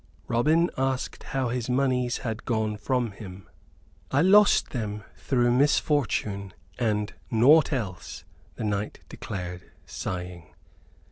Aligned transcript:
Robin 0.27 0.71
asked 0.79 1.21
how 1.25 1.49
his 1.49 1.69
moneys 1.69 2.17
had 2.25 2.43
gone 2.43 2.75
from 2.75 3.11
him. 3.11 3.47
"I 4.09 4.23
lost 4.23 4.71
them 4.71 5.03
through 5.15 5.51
misfortune 5.51 6.53
and 6.79 7.13
naught 7.29 7.71
else," 7.71 8.23
the 8.55 8.63
knight 8.63 9.01
declared, 9.09 9.69
sighing. 9.85 10.55